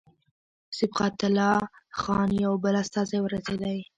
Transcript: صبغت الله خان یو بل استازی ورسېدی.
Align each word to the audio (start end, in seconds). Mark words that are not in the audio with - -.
صبغت 0.79 1.17
الله 1.27 1.57
خان 1.99 2.29
یو 2.43 2.53
بل 2.63 2.75
استازی 2.83 3.17
ورسېدی. 3.21 3.77